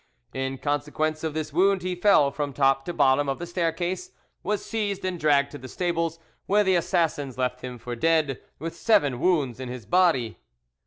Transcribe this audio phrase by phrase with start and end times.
[0.33, 4.09] In consequence of this wound he fell from top to bottom of the staircase,
[4.41, 8.75] was seized and dragged to the stables, where the assassins left him for dead, with
[8.75, 10.39] seven wounds in his body.